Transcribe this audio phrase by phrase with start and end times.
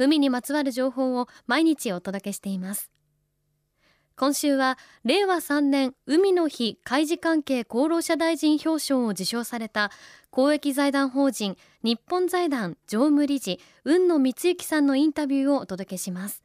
[0.00, 2.90] 海にまつわる情報を毎日お届けしています。
[4.16, 9.90] 今週は令和3年海の日海事関係功労者大臣表彰を受賞された
[10.30, 16.42] 公益財団法人日本財団常務理事雲野光之さんのインタビューをお届けします。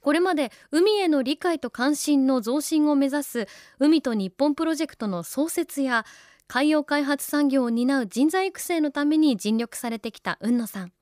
[0.00, 3.46] これまで海への理解と関心の増進を目指す
[3.78, 6.06] 海と日本プロジェクトの創設や
[6.48, 10.92] 海洋開発産業を担う人材育成のために尽力されてきた雲野さん。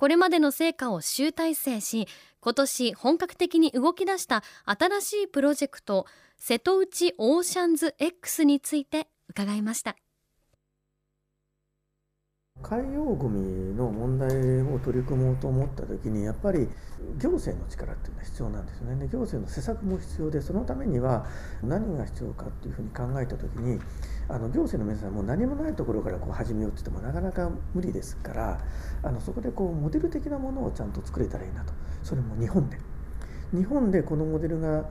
[0.00, 2.08] これまでの成果を集大成し
[2.40, 6.06] 今年本格的に動き出した新しいプロジェクト
[6.38, 9.96] 瀬戸内オーシャンズ X について伺いました。
[12.62, 14.28] 海洋ごみの問題
[14.62, 16.68] を取り組もうと思った時にやっぱり
[17.18, 18.96] 行政の力っていうのは必要なんですよね。
[18.96, 21.26] で行政の施策も必要でそのためには
[21.62, 23.80] 何が必要かっていうふうに考えた時に
[24.28, 28.60] あの行政の皆さんも何もないところからこう始めようって言ってもなかなか無理ですから
[29.02, 31.72] あのそこでこうモデル的なものをちゃんと作れたらいいなと。
[32.02, 32.78] それも日本で。
[33.52, 34.84] 日本でこのモデルが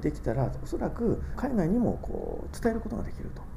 [0.00, 3.51] できたらおそらく海外にもこう伝えることができると。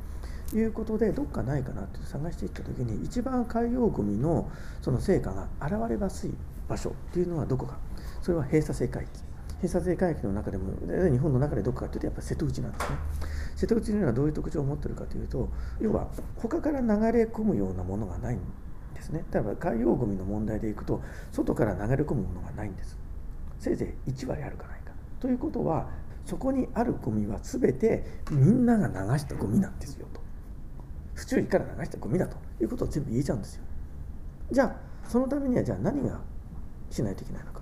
[0.56, 4.50] いうことでどっかないかなって探していった時に一番海洋ゴミの
[4.82, 6.34] その成果が現れやすい
[6.68, 7.78] 場所っていうのはどこか。
[8.22, 9.12] それは閉鎖性海域
[9.62, 10.72] 閉鎖性海域の中でも
[11.12, 12.98] 日本の中でどこかというとやっぱ瀬戸内なんですね。
[13.56, 18.40] 瀬戸内にはどういう特徴を持ってるかというと要は他から流れ込むようなものがないん
[18.94, 19.24] ですね。
[19.32, 22.98] 例えば海洋ゴミの問題でいくと外から流れ込むものがないんです。
[23.60, 24.92] せいぜい1割あるかないか。
[25.20, 25.90] ということは
[26.26, 30.08] そこにあるゴミは全てみんなが流したゴミなんですよ。
[31.16, 33.64] 不注意から流したゴミだということを全部言えちゃうんですよ。
[34.52, 36.20] じゃあそのためにはじゃあ何が
[36.90, 37.62] しないといけないのか。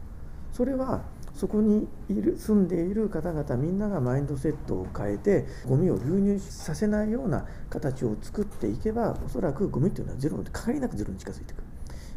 [0.52, 1.02] それは
[1.34, 11.64] そこにいる住んでいる方々みんながマインドセットを変えてゴミを流入させないような形を作っていけばおそらくゴミというのはゼロに限りなくゼロに近づいていく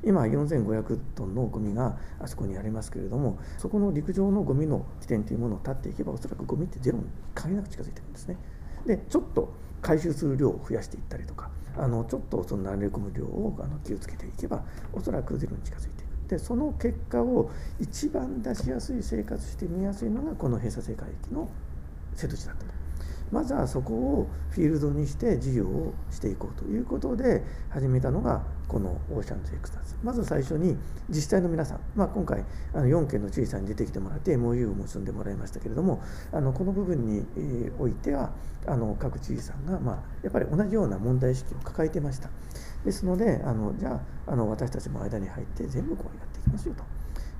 [0.05, 7.05] 今4500トンのゴミがあそこにありますけれどもそこの陸上のゴミの起点というものを立っていけばおそらくゴミってゼロに
[7.35, 8.37] 限りなく近づいていくんですね。
[8.85, 9.53] でちょっと
[9.87, 11.49] 回収する量を増やしていったりとか
[11.79, 21.49] あのちょっとその流れ込む量をあの気をつけていけばおそらくゼロに近づいていくでその結果を一番出しやすい生活して見やすいのがこの閉鎖性海域の
[22.17, 22.86] 瀬戸地だったと。
[23.33, 30.77] まずはそこをフィールドにして事業をしていこうということで始めたのがこのオーシャンズエクスタスまず最初に
[31.09, 37.25] 自治体の皆さん、まあ、今回あの4県の知事さんに出てきてもらって MOU を結んでもらいましたけれどもあのこの部分に
[37.79, 38.33] おいては
[38.67, 42.31] あの各知事さんが、まあ、やっぱり同じような問題意識を抱えてました。
[42.85, 46.85] ですのであのじゃああの私たちも間に入って全部こうやっていきますよと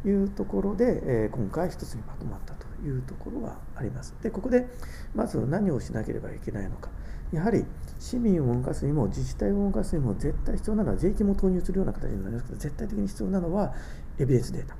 [0.09, 4.15] いうところで、え、今回一つにまとまったというところはあります。
[4.23, 4.67] でここで
[5.15, 6.91] まず何をしなければいけないのか
[7.33, 7.65] やはり
[7.99, 13.75] 市民を動かすにも自治体を動かすにも絶対必要なのは税金も投入するような形になりますけど絶対的に必要なのは
[14.19, 14.77] エビデンスデータ。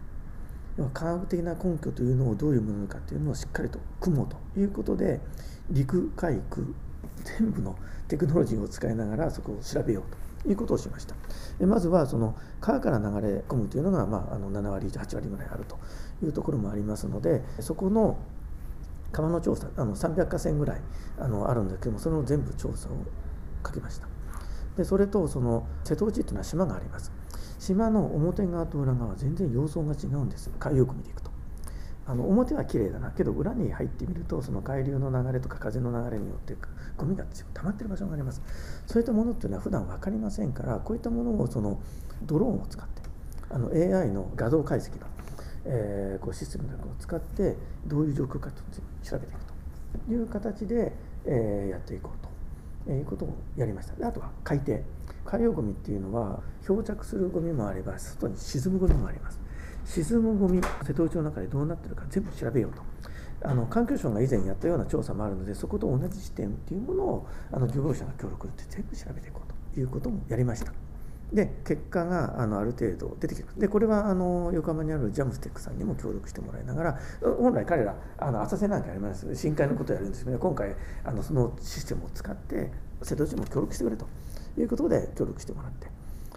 [0.93, 5.21] 科学的な根拠というのをどういうものかというのをしっかりと組もうということで
[5.71, 6.67] 陸海空
[7.39, 7.77] 全部の
[8.09, 11.15] テクノロジーを使いながらそこを調べようということをしました。
[11.59, 15.79] でまずはその川から流れ込むというのが、まあ、あの7割8割ぐらいあると
[16.25, 18.19] いうところもありますのでそこの
[19.13, 20.81] 川の調査あの300河川ぐらい
[21.19, 22.93] あのあるんですけどもそれを全部調査を
[23.63, 24.07] かけました。
[24.77, 27.13] でそれとその瀬戸内というのは島があります。
[27.59, 30.51] 島の表側と裏側は全然様相が違うんです。
[30.59, 31.26] 海洋区見ていくと。
[32.09, 33.11] あの表は綺麗だな。
[33.11, 36.55] けど裏に入ってみるとその海流の流れとか風の流れによって
[36.97, 38.43] ゴミが溜まってる場所があります。
[38.87, 41.81] そういったものっていうのは普段分かりませんからこういったものをその
[42.23, 43.03] ドローンを使って
[43.51, 45.07] あの AI の画像解析の、
[45.65, 48.63] えー、こうシステムなどを使ってどういう状況かと
[49.03, 49.45] 調べていく
[50.07, 50.93] という形で、
[51.25, 54.07] えー、やっていこうということをやりました。
[54.07, 54.81] あとは海底。
[55.27, 59.41] 海洋ゴミっていうのは漂着するゴミもあれば外に沈むゴミもあります。
[59.87, 62.83] 沈むゴミ瀬戸内の中でどうなってるか全部調べようと。
[63.43, 70.73] あの環境省が以前やったような調査もあるのでそこと同じ視点っていうものをあの漁業者が協力して全部調べていこうということもやりました。
[71.33, 76.99] で結果があのある程度出てきますでこれはあの横浜にあるジャムステックさんにも協力してもらいながら
[77.41, 79.35] 本来彼らあの浅瀬なんかやります。
[79.35, 80.75] 深海のことをやるんですけど今回
[81.05, 82.71] あのそのシステムを使って
[83.03, 84.07] 瀬戸内も協力してくれと
[84.59, 85.89] いうことで協力してもらって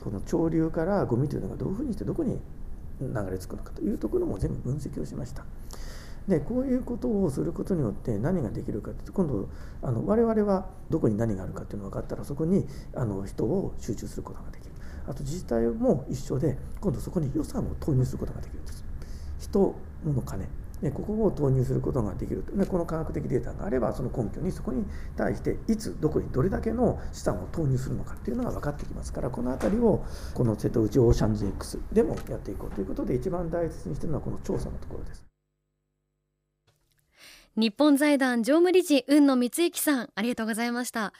[0.04, 2.40] この潮流からゴミというのがどういうふうにしてどこに
[3.02, 5.46] 流れ着くのかというところも全部分析をしました。
[6.28, 9.50] でこういうことをすることによって何ができるかって今度
[9.82, 14.72] あの我々はどこに何があるかっていうのが分かったらそこにあの人を集中することができる。
[15.08, 18.84] あと自治体も一緒で今度そこに予算を投入することができるんです。
[19.40, 20.48] 人物金。
[20.82, 24.86] でここを投入することができるでこの科学的データがあればその根拠にそこに
[25.18, 35.26] 対していつどこにどれだけの資産を投入するのかっていうのが分かってきますからこの辺りをこの瀬戸内オーシャンズ X でもやっていこうということで一番大切にしてるのはこの調査のところです。
[37.56, 41.14] 日本財団常務理事雲野光之さんありがとうございました。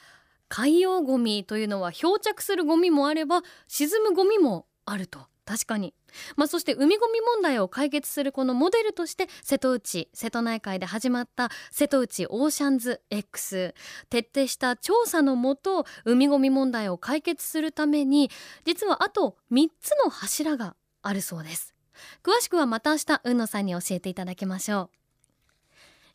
[0.48, 5.20] 海洋ゴミというのは漂着するゴミもあれば沈むゴミもあると。
[5.50, 5.94] 確かに。
[6.36, 13.74] まあ、そして海ごみ問題を解決するこのモデルとして瀬戸内瀬戸内海で始まった瀬戸内オーシャンズ X
[14.10, 18.30] 徹底した調査のもと海ごみ問題を解決するために
[18.64, 21.74] 実はあと3つの柱があるそうです。
[22.22, 24.90] 詳しくはまた明日雲野さんに教えていただきましょ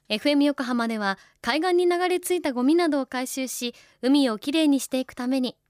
[0.10, 0.14] う。
[0.14, 5.58] FM 横浜では海岸に流れ着いたゴミなどを回収し海をきれいにしていくために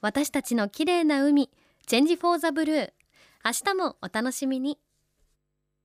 [0.00, 1.50] 私たちの綺麗な海
[1.86, 2.92] チェンジフォーザブルー。
[3.44, 4.78] 明日もお楽しみに。